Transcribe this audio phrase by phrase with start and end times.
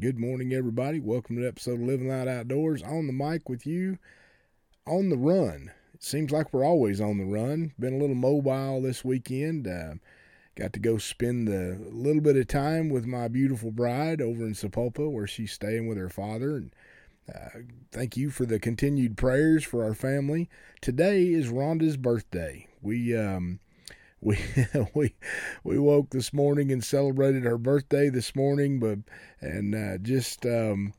[0.00, 0.98] Good morning, everybody.
[0.98, 2.82] Welcome to episode of Living Loud Outdoors.
[2.82, 3.98] On the mic with you,
[4.88, 5.70] on the run.
[5.94, 7.74] It seems like we're always on the run.
[7.78, 9.68] Been a little mobile this weekend.
[9.68, 9.94] Uh,
[10.56, 14.54] got to go spend a little bit of time with my beautiful bride over in
[14.54, 16.56] Sapulpa, where she's staying with her father.
[16.56, 16.74] And
[17.32, 17.60] uh,
[17.92, 20.50] thank you for the continued prayers for our family.
[20.80, 22.66] Today is Rhonda's birthday.
[22.82, 23.60] We um,
[24.24, 24.38] we
[24.94, 25.14] we
[25.62, 28.98] we woke this morning and celebrated her birthday this morning, but
[29.40, 30.94] and uh, just um,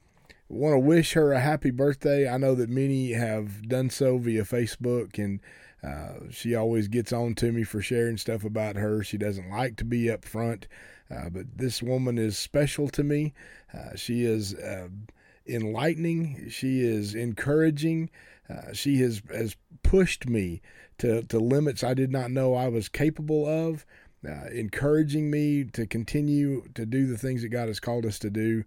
[0.48, 2.30] want to wish her a happy birthday.
[2.30, 5.42] I know that many have done so via Facebook, and
[5.84, 9.04] uh, she always gets on to me for sharing stuff about her.
[9.04, 10.68] She doesn't like to be up front,
[11.10, 13.34] uh, but this woman is special to me.
[13.74, 14.88] Uh, she is uh,
[15.48, 16.50] enlightening.
[16.50, 18.10] She is encouraging.
[18.50, 20.62] Uh, she has has pushed me
[20.98, 23.86] to, to limits I did not know I was capable of,
[24.28, 28.30] uh, encouraging me to continue to do the things that God has called us to
[28.30, 28.64] do.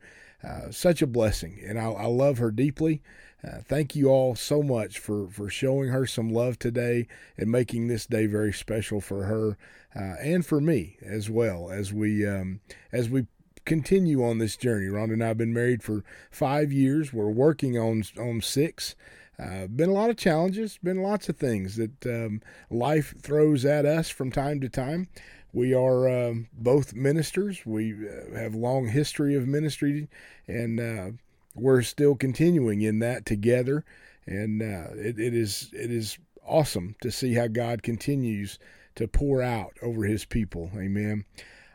[0.47, 3.03] Uh, such a blessing, and I, I love her deeply.
[3.43, 7.89] Uh, thank you all so much for, for showing her some love today and making
[7.89, 9.59] this day very special for her
[9.97, 12.61] uh, and for me as well as we um,
[12.93, 13.27] as we
[13.69, 14.87] continue on this journey.
[14.87, 17.13] Rhonda and I have been married for five years.
[17.13, 18.97] We're working on on six.
[19.39, 23.87] Uh, been a lot of challenges, been lots of things that um, life throws at
[23.87, 25.07] us from time to time.
[25.53, 27.65] We are um, both ministers.
[27.65, 30.09] We uh, have long history of ministry,
[30.49, 31.11] and uh,
[31.55, 33.85] we're still continuing in that together.
[34.27, 38.59] And uh, it, it is it is awesome to see how God continues
[38.97, 40.71] to pour out over His people.
[40.75, 41.25] Amen.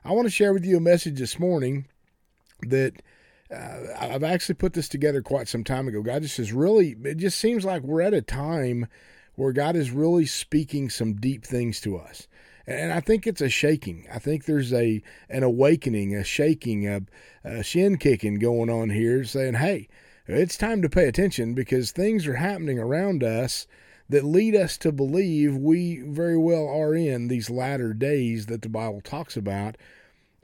[0.05, 1.85] I want to share with you a message this morning
[2.61, 3.01] that
[3.49, 6.01] uh, I've actually put this together quite some time ago.
[6.01, 8.87] God just is really, it just seems like we're at a time
[9.35, 12.27] where God is really speaking some deep things to us.
[12.67, 14.05] And I think it's a shaking.
[14.13, 17.01] I think there's a an awakening, a shaking, a,
[17.43, 19.89] a shin kicking going on here, saying, "Hey,
[20.27, 23.67] it's time to pay attention because things are happening around us
[24.07, 28.69] that lead us to believe we very well are in these latter days that the
[28.69, 29.75] Bible talks about."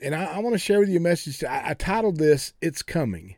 [0.02, 1.44] And I, I want to share with you a message.
[1.44, 3.36] I, I titled this "It's Coming,"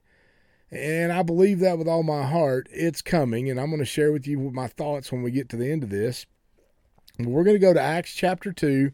[0.70, 2.68] and I believe that with all my heart.
[2.72, 5.58] It's coming, and I'm going to share with you my thoughts when we get to
[5.58, 6.26] the end of this.
[7.20, 8.92] We're going to go to Acts chapter two,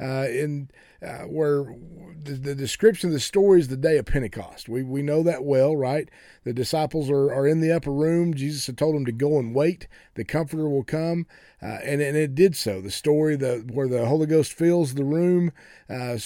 [0.00, 0.70] uh, in
[1.04, 1.76] uh, where
[2.22, 4.68] the, the, description of the story is the day of Pentecost.
[4.68, 6.08] We we know that well, right?
[6.44, 8.34] The disciples are, are in the upper room.
[8.34, 9.86] Jesus had told them to go and wait.
[10.14, 11.26] The Comforter will come,
[11.62, 12.80] uh, and and it did so.
[12.80, 15.52] The story the where the Holy Ghost fills the room,
[15.88, 16.18] uh,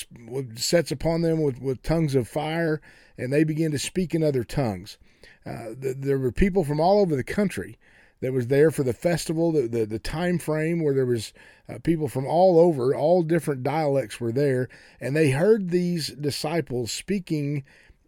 [0.57, 2.81] sets upon them with with tongues of fire,
[3.19, 4.99] and they begin to speak in other tongues.
[5.45, 7.79] Uh, the, there were people from all over the country
[8.23, 11.33] that was there for the festival, the, the, the time frame where there was
[11.69, 14.69] uh, people from all over, all different dialects were there,
[15.01, 17.65] and they heard these disciples speaking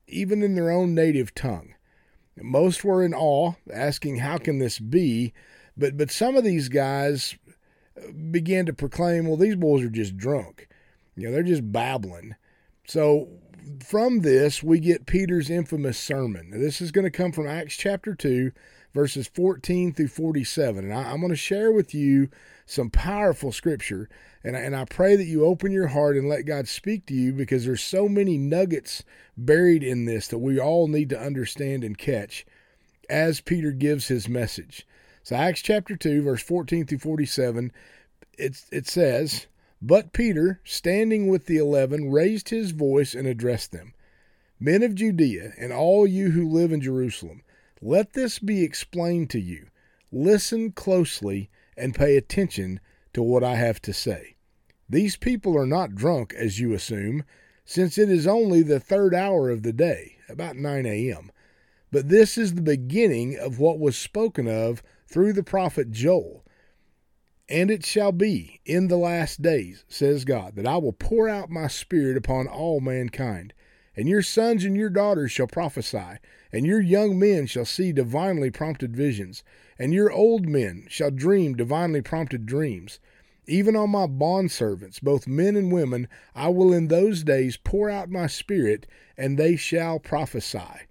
[0.07, 1.75] even in their own native tongue.
[2.37, 5.33] Most were in awe, asking, How can this be?
[5.77, 7.37] But, but some of these guys
[7.97, 10.69] uh, began to proclaim, Well, these boys are just drunk.
[11.17, 12.37] You know, they're just babbling.
[12.87, 13.29] So
[13.85, 16.51] from this, we get Peter's infamous sermon.
[16.51, 18.53] Now, this is going to come from Acts chapter 2,
[18.95, 20.85] verses 14 through 47.
[20.85, 22.31] And I, am going to share with you
[22.65, 24.09] some powerful scripture.
[24.43, 27.15] And I, and I pray that you open your heart and let God speak to
[27.15, 29.03] you because there's so many nuggets
[29.37, 32.47] buried in this that we all need to understand and catch
[33.11, 34.87] as Peter gives his message.
[35.23, 37.73] So, Acts chapter 2, verse 14 through 47,
[38.39, 39.47] it, it says,
[39.81, 43.95] But Peter, standing with the eleven, raised his voice and addressed them
[44.61, 47.43] Men of Judea, and all you who live in Jerusalem,
[47.85, 49.67] let this be explained to you.
[50.11, 52.81] Listen closely and pay attention
[53.13, 54.37] to what I have to say.
[54.89, 57.25] These people are not drunk, as you assume,
[57.67, 61.31] since it is only the third hour of the day, about 9 a.m.
[61.93, 66.43] But this is the beginning of what was spoken of through the prophet Joel.
[67.51, 71.51] And it shall be in the last days, says God, that I will pour out
[71.51, 73.53] my Spirit upon all mankind
[73.97, 76.19] and your sons and your daughters shall prophesy,
[76.53, 79.43] and your young men shall see divinely prompted visions,
[79.79, 82.99] and your old men shall dream divinely prompted dreams.
[83.47, 88.09] Even on my bondservants, both men and women, I will in those days pour out
[88.09, 88.87] my spirit,
[89.17, 90.89] and they shall prophesy.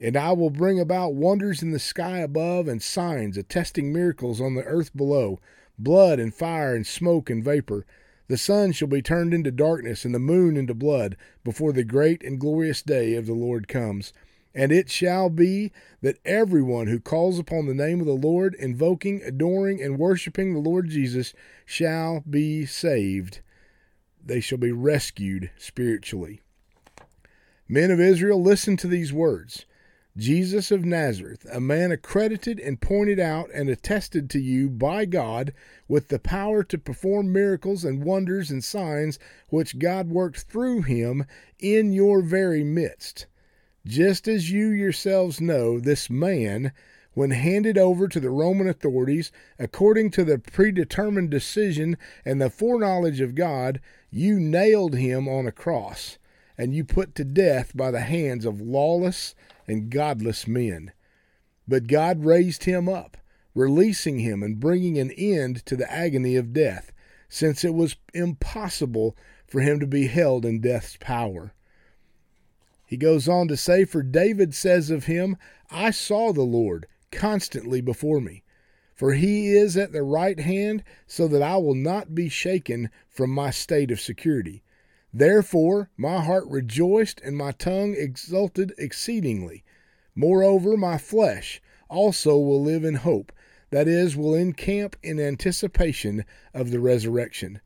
[0.00, 4.54] And I will bring about wonders in the sky above, and signs attesting miracles on
[4.54, 5.40] the earth below
[5.78, 7.86] blood and fire and smoke and vapor.
[8.28, 12.22] The sun shall be turned into darkness, and the moon into blood, before the great
[12.22, 14.12] and glorious day of the Lord comes.
[14.54, 15.70] And it shall be
[16.00, 20.60] that everyone who calls upon the name of the Lord, invoking, adoring, and worshiping the
[20.60, 21.34] Lord Jesus,
[21.64, 23.40] shall be saved.
[24.24, 26.40] They shall be rescued spiritually.
[27.68, 29.66] Men of Israel, listen to these words.
[30.16, 35.52] Jesus of Nazareth, a man accredited and pointed out and attested to you by God
[35.88, 39.18] with the power to perform miracles and wonders and signs
[39.50, 41.26] which God worked through him
[41.58, 43.26] in your very midst.
[43.84, 46.72] Just as you yourselves know, this man,
[47.12, 53.20] when handed over to the Roman authorities, according to the predetermined decision and the foreknowledge
[53.20, 56.16] of God, you nailed him on a cross,
[56.56, 59.34] and you put to death by the hands of lawless
[59.66, 60.92] and godless men.
[61.66, 63.16] But God raised him up,
[63.54, 66.92] releasing him and bringing an end to the agony of death,
[67.28, 69.16] since it was impossible
[69.46, 71.52] for him to be held in death's power.
[72.84, 75.36] He goes on to say, For David says of him,
[75.70, 78.44] I saw the Lord constantly before me.
[78.94, 83.30] For he is at the right hand, so that I will not be shaken from
[83.30, 84.62] my state of security.
[85.18, 89.64] Therefore my heart rejoiced and my tongue exulted exceedingly.
[90.14, 93.32] Moreover, my flesh also will live in hope,
[93.70, 97.62] that is, will encamp in anticipation of the resurrection.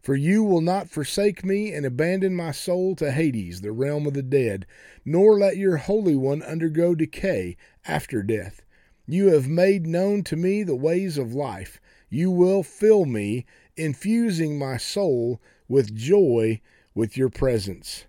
[0.00, 4.14] For you will not forsake me and abandon my soul to Hades, the realm of
[4.14, 4.64] the dead,
[5.04, 8.62] nor let your Holy One undergo decay after death.
[9.06, 11.82] You have made known to me the ways of life.
[12.08, 13.44] You will fill me,
[13.76, 16.62] infusing my soul with joy
[16.94, 18.04] with your presence.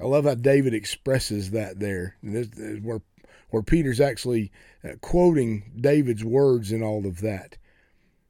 [0.00, 2.16] I love how David expresses that there.
[2.22, 3.02] This is where,
[3.50, 4.50] where Peter's actually
[4.82, 7.56] uh, quoting David's words and all of that.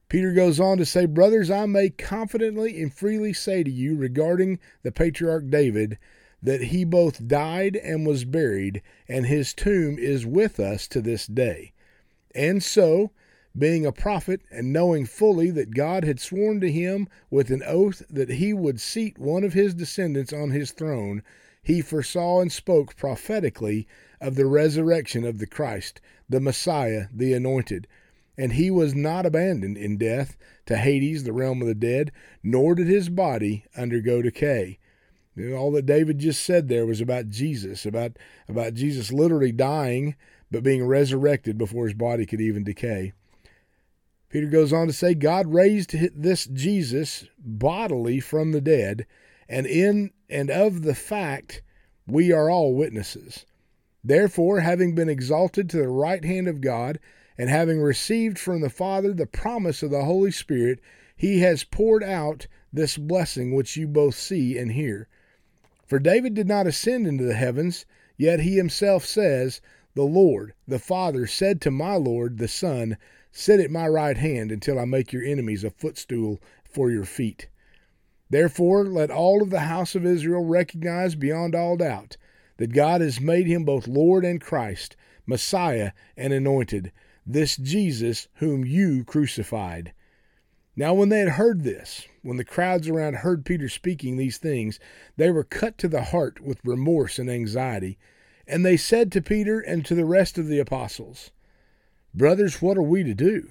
[0.08, 4.60] Peter goes on to say, Brothers, I may confidently and freely say to you regarding
[4.82, 5.98] the patriarch David
[6.42, 11.26] that he both died and was buried, and his tomb is with us to this
[11.26, 11.72] day.
[12.34, 13.12] And so,
[13.56, 18.02] being a prophet, and knowing fully that God had sworn to him with an oath
[18.10, 21.22] that he would seat one of his descendants on his throne,
[21.62, 23.86] he foresaw and spoke prophetically
[24.20, 27.86] of the resurrection of the Christ, the Messiah, the Anointed.
[28.36, 30.36] And he was not abandoned in death
[30.66, 32.10] to Hades, the realm of the dead,
[32.42, 34.78] nor did his body undergo decay.
[35.38, 38.12] All that David just said there was about Jesus, about,
[38.48, 40.16] about Jesus literally dying,
[40.50, 43.12] but being resurrected before his body could even decay.
[44.34, 49.06] Peter goes on to say, God raised this Jesus bodily from the dead,
[49.48, 51.62] and in and of the fact
[52.04, 53.46] we are all witnesses.
[54.02, 56.98] Therefore, having been exalted to the right hand of God,
[57.38, 60.80] and having received from the Father the promise of the Holy Spirit,
[61.16, 65.06] he has poured out this blessing which you both see and hear.
[65.86, 67.86] For David did not ascend into the heavens,
[68.16, 69.60] yet he himself says,
[69.94, 72.96] The Lord, the Father, said to my Lord, the Son,
[73.36, 77.48] Sit at my right hand until I make your enemies a footstool for your feet.
[78.30, 82.16] Therefore, let all of the house of Israel recognize beyond all doubt
[82.58, 84.94] that God has made him both Lord and Christ,
[85.26, 86.92] Messiah and anointed,
[87.26, 89.92] this Jesus whom you crucified.
[90.76, 94.78] Now, when they had heard this, when the crowds around heard Peter speaking these things,
[95.16, 97.98] they were cut to the heart with remorse and anxiety.
[98.46, 101.32] And they said to Peter and to the rest of the apostles,
[102.14, 103.50] Brothers, what are we to do?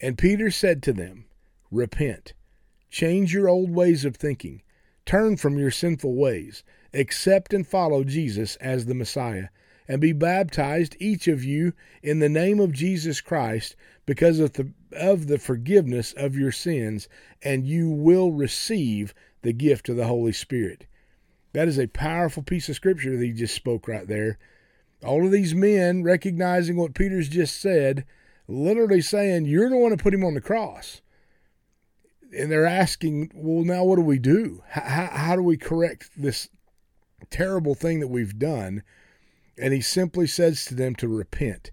[0.00, 1.26] And Peter said to them,
[1.70, 2.32] Repent,
[2.90, 4.62] change your old ways of thinking,
[5.04, 6.64] turn from your sinful ways,
[6.94, 9.48] accept and follow Jesus as the Messiah,
[9.86, 14.72] and be baptized, each of you, in the name of Jesus Christ, because of the,
[14.92, 17.08] of the forgiveness of your sins,
[17.42, 20.86] and you will receive the gift of the Holy Spirit.
[21.52, 24.38] That is a powerful piece of scripture that he just spoke right there
[25.04, 28.04] all of these men recognizing what Peter's just said,
[28.46, 31.00] literally saying, You're the one to put him on the cross.
[32.36, 34.62] And they're asking, Well, now what do we do?
[34.68, 36.48] How, how do we correct this
[37.30, 38.82] terrible thing that we've done?
[39.58, 41.72] And he simply says to them to repent,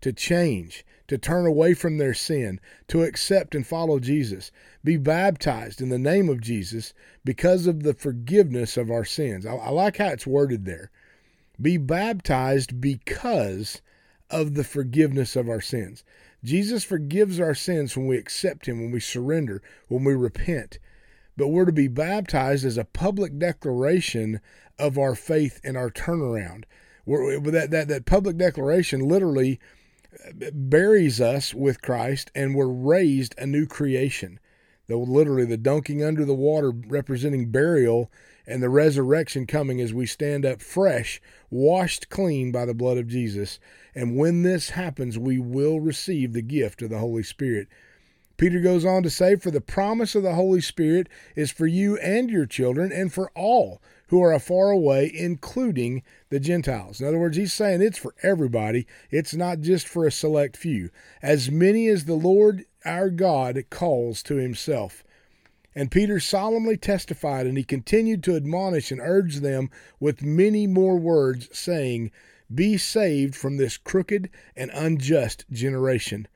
[0.00, 4.52] to change, to turn away from their sin, to accept and follow Jesus,
[4.84, 9.44] be baptized in the name of Jesus because of the forgiveness of our sins.
[9.44, 10.90] I, I like how it's worded there
[11.60, 13.80] be baptized because
[14.30, 16.04] of the forgiveness of our sins.
[16.44, 20.78] Jesus forgives our sins when we accept Him, when we surrender, when we repent.
[21.36, 24.40] But we're to be baptized as a public declaration
[24.78, 26.64] of our faith and our turnaround.
[27.04, 29.60] We're, that, that, that public declaration literally
[30.52, 34.40] buries us with Christ and we're raised a new creation.
[34.88, 38.10] The, literally, the dunking under the water representing burial
[38.46, 43.08] and the resurrection coming as we stand up fresh, washed clean by the blood of
[43.08, 43.58] Jesus.
[43.94, 47.68] And when this happens, we will receive the gift of the Holy Spirit.
[48.36, 51.96] Peter goes on to say, For the promise of the Holy Spirit is for you
[51.98, 57.00] and your children, and for all who are afar away, including the Gentiles.
[57.00, 60.90] In other words, he's saying it's for everybody, it's not just for a select few.
[61.22, 65.02] As many as the Lord our God calls to himself.
[65.78, 69.68] And Peter solemnly testified, and he continued to admonish and urge them
[70.00, 72.10] with many more words, saying,
[72.52, 76.28] Be saved from this crooked and unjust generation.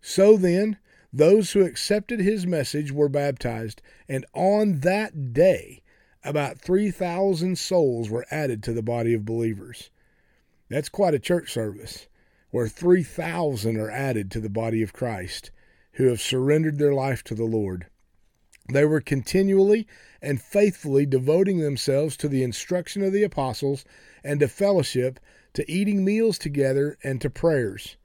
[0.00, 0.78] So then,
[1.12, 5.82] those who accepted his message were baptized, and on that day,
[6.24, 9.90] about 3,000 souls were added to the body of believers.
[10.70, 12.06] That's quite a church service
[12.50, 15.50] where 3,000 are added to the body of Christ
[15.92, 17.86] who have surrendered their life to the Lord.
[18.68, 19.86] They were continually
[20.20, 23.84] and faithfully devoting themselves to the instruction of the apostles
[24.22, 25.18] and to fellowship,
[25.54, 27.96] to eating meals together, and to prayers.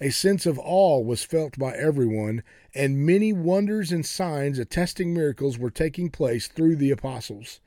[0.00, 2.42] A sense of awe was felt by everyone,
[2.74, 7.60] and many wonders and signs attesting miracles were taking place through the apostles.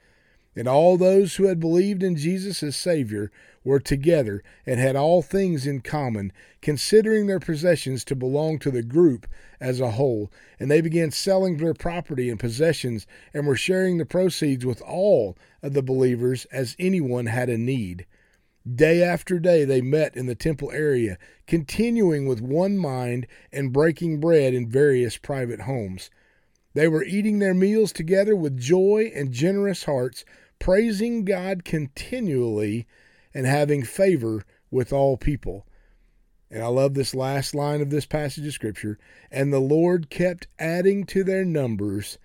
[0.59, 3.31] And all those who had believed in Jesus as Savior
[3.63, 8.83] were together and had all things in common, considering their possessions to belong to the
[8.83, 9.25] group
[9.61, 10.29] as a whole.
[10.59, 15.37] And they began selling their property and possessions and were sharing the proceeds with all
[15.63, 18.05] of the believers as anyone had a need.
[18.69, 24.19] Day after day they met in the temple area, continuing with one mind and breaking
[24.19, 26.09] bread in various private homes.
[26.73, 30.25] They were eating their meals together with joy and generous hearts,
[30.59, 32.85] praising God continually
[33.33, 35.65] and having favor with all people.
[36.51, 38.97] And I love this last line of this passage of Scripture.
[39.31, 42.17] And the Lord kept adding to their numbers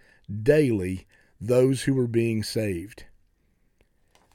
[0.42, 1.06] daily
[1.40, 3.04] those who were being saved.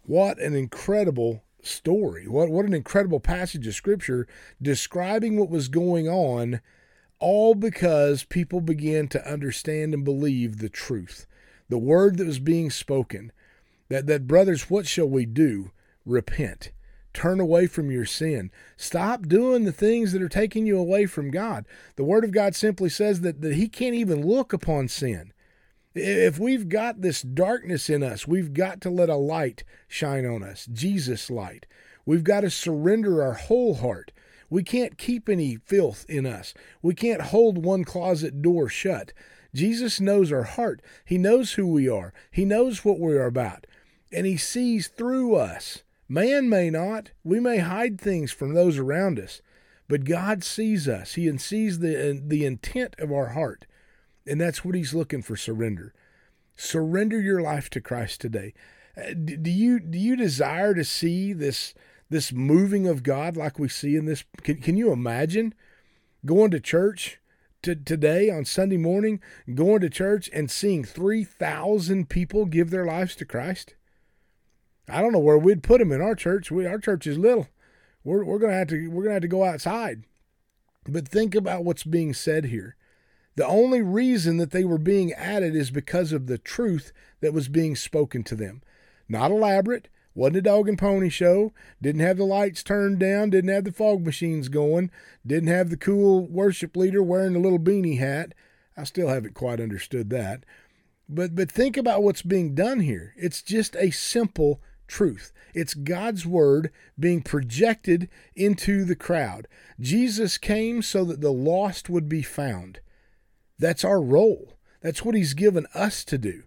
[0.04, 2.28] What an incredible story.
[2.28, 4.28] What, what an incredible passage of Scripture
[4.62, 6.62] describing what was going on,
[7.20, 11.26] all because people began to understand and believe the truth,
[11.68, 13.32] the word that was being spoken.
[13.90, 15.72] That, that brothers, what shall we do?
[16.06, 16.72] repent.
[17.14, 18.52] Turn away from your sin.
[18.78, 21.66] Stop doing the things that are taking you away from God.
[21.96, 25.34] The Word of God simply says that, that He can't even look upon sin.
[25.96, 30.44] If we've got this darkness in us, we've got to let a light shine on
[30.44, 31.66] us, Jesus' light.
[32.06, 34.12] We've got to surrender our whole heart.
[34.50, 36.54] We can't keep any filth in us.
[36.82, 39.14] We can't hold one closet door shut.
[39.54, 40.82] Jesus knows our heart.
[41.06, 42.14] He knows who we are.
[42.32, 43.66] He knows what we are about.
[44.12, 45.84] And He sees through us.
[46.08, 47.12] Man may not.
[47.24, 49.44] We may hide things from those around us,
[49.88, 51.14] but God sees us.
[51.14, 53.68] He sees the the intent of our heart,
[54.26, 55.38] and that's what He's looking for.
[55.38, 55.94] Surrender.
[56.56, 58.54] Surrender your life to Christ today.
[58.98, 61.76] Uh, do you do you desire to see this
[62.10, 64.24] this moving of God like we see in this?
[64.42, 65.54] Can, can you imagine
[66.26, 67.20] going to church?
[67.64, 69.20] To today on Sunday morning,
[69.54, 73.76] going to church and seeing 3,000 people give their lives to Christ?
[74.92, 76.52] I don't know where we'd put them in our church.
[76.52, 77.48] We our church is little.
[78.04, 80.04] We're we're gonna have to we're gonna have to go outside.
[80.88, 82.76] But think about what's being said here.
[83.36, 86.92] The only reason that they were being added is because of the truth
[87.22, 88.62] that was being spoken to them.
[89.08, 93.52] Not elaborate, wasn't a dog and pony show, didn't have the lights turned down, didn't
[93.52, 94.92] have the fog machines going,
[95.26, 98.34] didn't have the cool worship leader wearing a little beanie hat.
[98.76, 100.44] I still haven't quite understood that.
[101.08, 103.14] But but think about what's being done here.
[103.18, 105.32] It's just a simple truth.
[105.54, 109.48] It's God's word being projected into the crowd.
[109.80, 112.82] Jesus came so that the lost would be found.
[113.58, 114.58] That's our role.
[114.82, 116.44] That's what he's given us to do.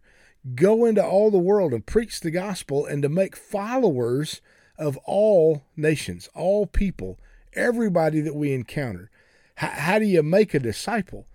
[0.55, 4.41] Go into all the world and preach the gospel and to make followers
[4.79, 7.19] of all nations, all people,
[7.55, 9.11] everybody that we encounter.
[9.57, 11.27] How, how do you make a disciple?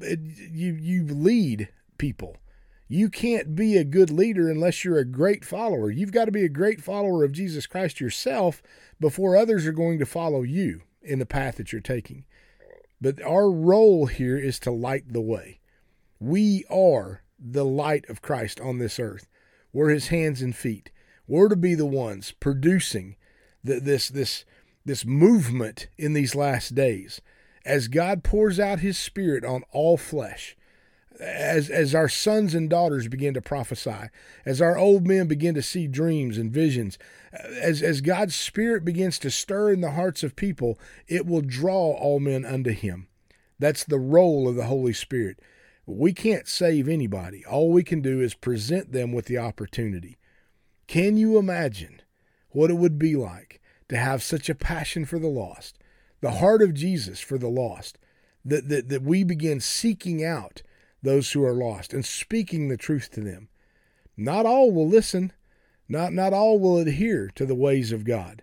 [0.00, 2.36] It, you you lead people.
[2.88, 5.90] You can't be a good leader unless you're a great follower.
[5.90, 8.62] You've got to be a great follower of Jesus Christ yourself
[8.98, 12.24] before others are going to follow you in the path that you're taking.
[13.00, 15.60] But our role here is to light the way.
[16.18, 19.28] We are the light of Christ on this earth.
[19.72, 20.90] We're his hands and feet.
[21.26, 23.16] We're to be the ones producing
[23.62, 24.44] the, this this
[24.84, 27.20] this movement in these last days
[27.64, 30.56] as God pours out his spirit on all flesh
[31.20, 34.08] as as our sons and daughters begin to prophesy,
[34.44, 36.98] as our old men begin to see dreams and visions,
[37.32, 41.92] as as God's spirit begins to stir in the hearts of people, it will draw
[41.92, 43.08] all men unto him.
[43.58, 45.40] That's the role of the Holy Spirit.
[45.86, 47.44] We can't save anybody.
[47.44, 50.18] All we can do is present them with the opportunity.
[50.86, 52.02] Can you imagine
[52.50, 55.78] what it would be like to have such a passion for the lost,
[56.20, 57.98] the heart of Jesus for the lost?
[58.48, 60.62] that, that, that we begin seeking out
[61.02, 63.48] those who are lost and speaking the truth to them.
[64.16, 65.32] Not all will listen,
[65.88, 68.42] not, not all will adhere to the ways of God,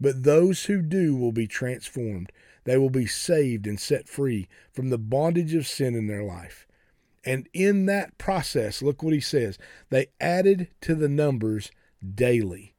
[0.00, 2.30] but those who do will be transformed.
[2.64, 6.66] They will be saved and set free from the bondage of sin in their life.
[7.24, 9.58] And in that process, look what he says
[9.90, 11.70] they added to the numbers
[12.14, 12.74] daily.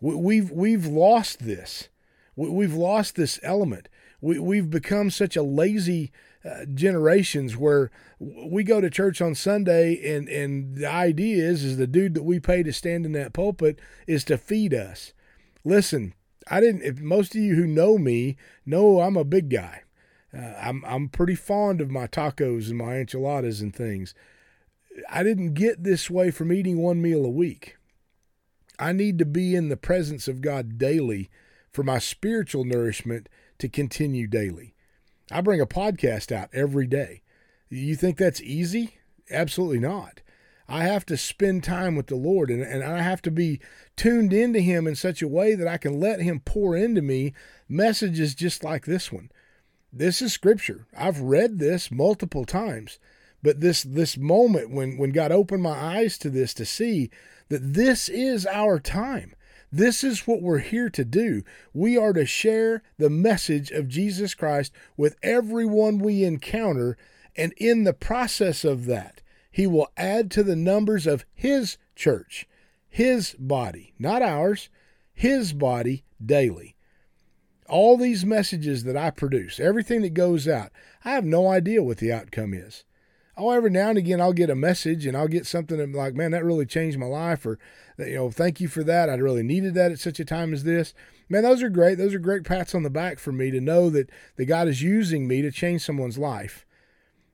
[0.00, 1.88] We've, we've lost this.
[2.36, 3.88] We've lost this element.
[4.20, 6.10] We, we've become such a lazy
[6.74, 11.86] generations where we go to church on Sunday and, and the idea is, is the
[11.86, 15.12] dude that we pay to stand in that pulpit is to feed us.
[15.64, 16.14] Listen,
[16.48, 19.82] I didn't, if most of you who know me know I'm a big guy.
[20.36, 24.14] Uh, I'm, I'm pretty fond of my tacos and my enchiladas and things.
[25.08, 27.76] I didn't get this way from eating one meal a week.
[28.78, 31.30] I need to be in the presence of God daily
[31.70, 33.28] for my spiritual nourishment
[33.58, 34.74] to continue daily.
[35.30, 37.22] I bring a podcast out every day.
[37.68, 38.98] You think that's easy?
[39.30, 40.22] Absolutely not.
[40.68, 43.60] I have to spend time with the Lord and, and I have to be
[43.96, 47.32] tuned into Him in such a way that I can let Him pour into me
[47.68, 49.30] messages just like this one.
[49.92, 50.86] This is scripture.
[50.96, 52.98] I've read this multiple times.
[53.42, 57.10] But this this moment when when God opened my eyes to this to see
[57.48, 59.34] that this is our time.
[59.72, 61.42] This is what we're here to do.
[61.72, 66.96] We are to share the message of Jesus Christ with everyone we encounter,
[67.36, 72.48] and in the process of that, He will add to the numbers of His church,
[72.88, 74.70] His body, not ours,
[75.14, 76.74] His body daily.
[77.68, 80.72] All these messages that I produce, everything that goes out,
[81.04, 82.84] I have no idea what the outcome is
[83.40, 86.30] oh, every now and again I'll get a message and I'll get something like, man,
[86.32, 87.58] that really changed my life, or
[87.98, 89.08] you know, thank you for that.
[89.08, 90.94] I really needed that at such a time as this.
[91.28, 91.96] Man, those are great.
[91.96, 94.82] Those are great pats on the back for me to know that that God is
[94.82, 96.66] using me to change someone's life.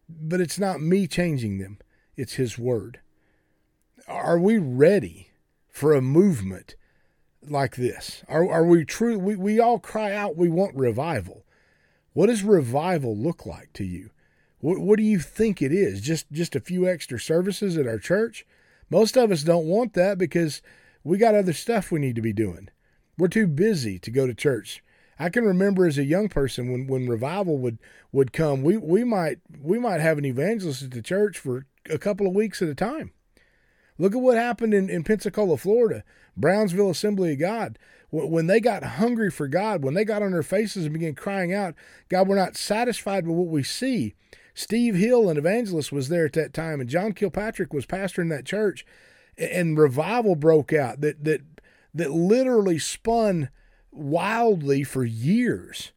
[0.09, 1.79] But it's not me changing them;
[2.17, 3.01] it's His Word.
[4.07, 5.31] Are we ready
[5.69, 6.77] for a movement
[7.43, 8.23] like this?
[8.29, 9.19] Are are we true?
[9.19, 11.45] We we all cry out we want revival.
[12.13, 14.11] What does revival look like to you?
[14.67, 16.01] What, what do you think it is?
[16.01, 18.45] Just just a few extra services at our church?
[18.91, 20.61] Most of us don't want that because
[21.05, 22.71] we got other stuff we need to be doing.
[23.17, 24.83] We're too busy to go to church.
[25.21, 27.79] I can remember as a young person when, when revival would,
[28.11, 31.97] would come, we, we might we might have an evangelist at the church for a
[31.97, 33.13] couple of weeks at a time.
[33.99, 36.03] Look at what happened in, in Pensacola, Florida,
[36.37, 37.79] Brownsville Assembly of God.
[38.11, 41.55] When they got hungry for God, when they got on their faces and began crying
[41.55, 41.77] out,
[42.09, 44.17] God, we're not satisfied with what we see.
[44.57, 48.47] Steve Hill, an evangelist, was there at that time, and John Kilpatrick was pastoring that
[48.47, 48.87] church,
[49.37, 51.43] and revival broke out that that
[51.93, 53.51] that literally spun
[53.93, 55.93] wildly for years.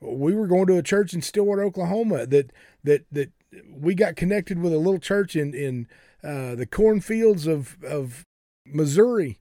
[0.00, 3.30] We were going to a church in Stillwater, Oklahoma, that that that
[3.70, 5.86] we got connected with a little church in in
[6.24, 8.24] uh, the cornfields of of
[8.66, 9.38] Missouri,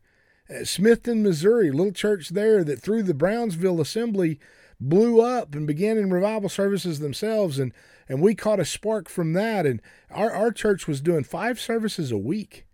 [0.52, 4.40] uh, Smithton, Missouri, little church there that through the Brownsville Assembly
[4.80, 7.74] blew up and began in revival services themselves and
[8.08, 9.66] and we caught a spark from that.
[9.66, 12.66] And our, our church was doing five services a week.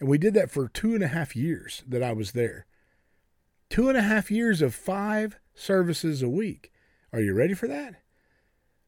[0.00, 2.66] And we did that for two and a half years that i was there.
[3.68, 6.72] Two and a half years of five services a week.
[7.12, 7.96] Are you ready for that?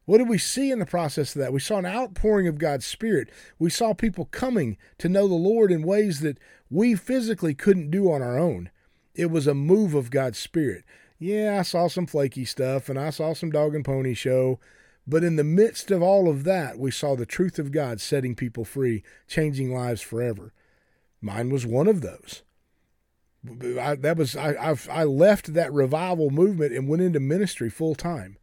[0.05, 1.53] What did we see in the process of that?
[1.53, 3.29] We saw an outpouring of god's spirit.
[3.59, 6.39] We saw people coming to know the lord in ways that
[6.71, 8.71] we physically couldn't do on our own.
[9.15, 10.85] It was a move of god's spirit.
[11.19, 14.59] Yeah, I saw some flaky stuff and I saw some dog and pony show.
[15.07, 18.35] But in the midst of all of that, we saw the truth of God setting
[18.35, 20.53] people free, changing lives forever.
[21.21, 22.43] Mine was one of those.
[23.81, 27.95] I, that was I, I, I left that revival movement and went into ministry full
[27.95, 28.37] time.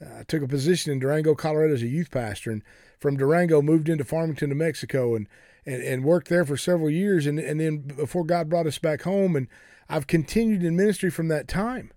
[0.00, 2.62] I took a position in Durango, Colorado as a youth pastor, and
[2.98, 5.28] from Durango moved into Farmington, New Mexico, and
[5.66, 7.26] and, and worked there for several years.
[7.26, 9.46] And and then before God brought us back home, and
[9.88, 11.92] I've continued in ministry from that time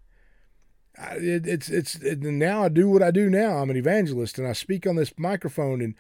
[0.97, 3.57] it, it's it's it, now I do what I do now.
[3.57, 5.95] I'm an evangelist and I speak on this microphone and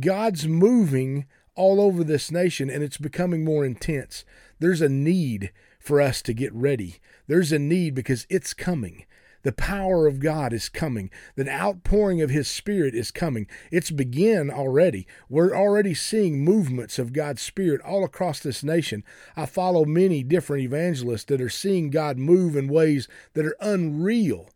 [0.00, 4.24] God's moving all over this nation and it's becoming more intense.
[4.58, 7.00] There's a need for us to get ready.
[7.26, 9.04] There's a need because it's coming.
[9.48, 11.10] The power of God is coming.
[11.34, 13.46] The outpouring of His Spirit is coming.
[13.72, 15.06] It's begin already.
[15.30, 19.04] We're already seeing movements of God's Spirit all across this nation.
[19.38, 24.50] I follow many different evangelists that are seeing God move in ways that are unreal.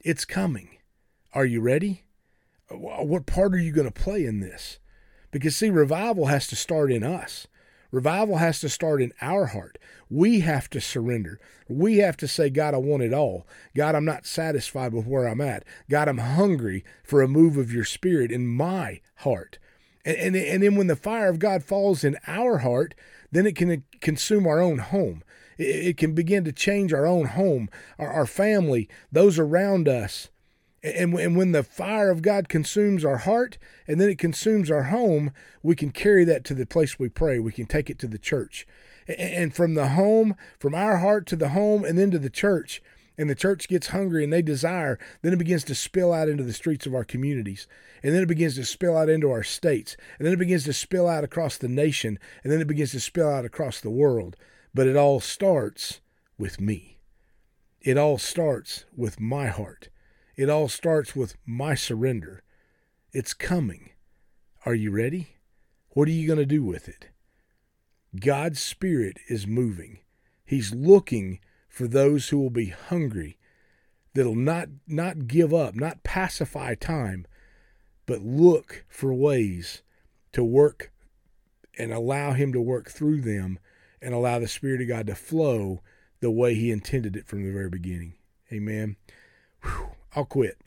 [0.00, 0.78] It's coming.
[1.34, 2.04] Are you ready?
[2.70, 4.78] What part are you going to play in this?
[5.32, 7.46] Because, see, revival has to start in us.
[7.94, 9.78] Revival has to start in our heart.
[10.10, 11.38] We have to surrender.
[11.68, 13.46] We have to say, God, I want it all.
[13.76, 15.64] God, I'm not satisfied with where I'm at.
[15.88, 19.60] God, I'm hungry for a move of your spirit in my heart.
[20.04, 22.96] And, and, and then when the fire of God falls in our heart,
[23.30, 25.22] then it can consume our own home.
[25.56, 30.30] It, it can begin to change our own home, our, our family, those around us.
[30.84, 33.56] And, and when the fire of God consumes our heart
[33.88, 37.38] and then it consumes our home, we can carry that to the place we pray.
[37.38, 38.66] We can take it to the church.
[39.08, 42.82] And from the home, from our heart to the home and then to the church,
[43.16, 46.42] and the church gets hungry and they desire, then it begins to spill out into
[46.42, 47.66] the streets of our communities.
[48.02, 49.96] And then it begins to spill out into our states.
[50.18, 52.18] And then it begins to spill out across the nation.
[52.42, 54.36] And then it begins to spill out across the world.
[54.74, 56.00] But it all starts
[56.36, 56.98] with me.
[57.80, 59.88] It all starts with my heart.
[60.36, 62.42] It all starts with my surrender.
[63.12, 63.90] It's coming.
[64.66, 65.36] Are you ready?
[65.90, 67.08] What are you going to do with it?
[68.18, 69.98] God's Spirit is moving.
[70.44, 73.36] He's looking for those who will be hungry,
[74.14, 77.26] that'll not, not give up, not pacify time,
[78.06, 79.82] but look for ways
[80.32, 80.92] to work
[81.76, 83.58] and allow Him to work through them
[84.00, 85.82] and allow the Spirit of God to flow
[86.20, 88.14] the way He intended it from the very beginning.
[88.52, 88.96] Amen.
[90.14, 90.58] I'll quit.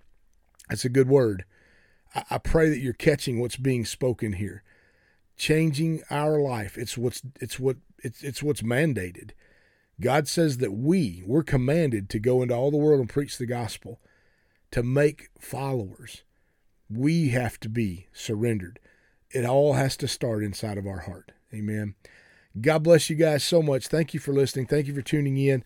[0.70, 1.46] That's a good word.
[2.14, 4.64] I, I pray that you're catching what's being spoken here.
[5.38, 6.78] Changing our life.
[6.78, 9.32] It's what's it's what it's it's what's mandated.
[10.00, 13.48] God says that we, we're commanded to go into all the world and preach the
[13.48, 14.00] gospel,
[14.72, 16.24] to make followers.
[16.90, 18.80] We have to be surrendered.
[19.32, 21.32] It all has to start inside of our heart.
[21.54, 21.96] Amen.
[22.60, 23.88] God bless you guys so much.
[23.88, 24.68] Thank you for listening.
[24.68, 25.64] Thank you for tuning in.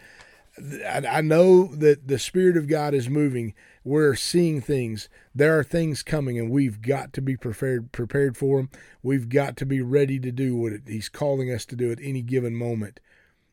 [0.57, 3.53] I know that the Spirit of God is moving.
[3.85, 5.07] We're seeing things.
[5.33, 8.69] There are things coming, and we've got to be prepared prepared for them.
[9.01, 12.21] We've got to be ready to do what He's calling us to do at any
[12.21, 12.99] given moment.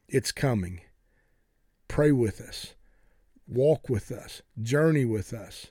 [0.09, 0.81] It's coming.
[1.87, 2.75] Pray with us,
[3.47, 5.71] walk with us, journey with us.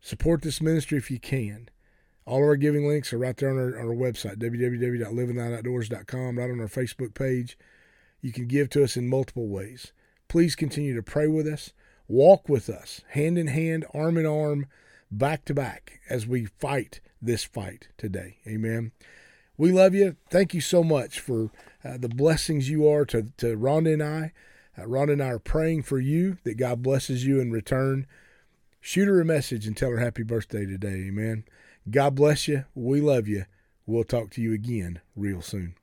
[0.00, 1.70] Support this ministry if you can.
[2.26, 6.60] All of our giving links are right there on our, our website, www.livingoutdoors.com, right on
[6.60, 7.58] our Facebook page.
[8.20, 9.92] You can give to us in multiple ways.
[10.34, 11.72] Please continue to pray with us,
[12.08, 14.66] walk with us, hand in hand, arm in arm,
[15.08, 18.38] back to back as we fight this fight today.
[18.44, 18.90] Amen.
[19.56, 20.16] We love you.
[20.30, 21.52] Thank you so much for
[21.84, 24.32] uh, the blessings you are to, to Rhonda and I.
[24.76, 28.04] Uh, Rhonda and I are praying for you that God blesses you in return.
[28.80, 31.04] Shoot her a message and tell her happy birthday today.
[31.06, 31.44] Amen.
[31.88, 32.64] God bless you.
[32.74, 33.44] We love you.
[33.86, 35.76] We'll talk to you again real soon.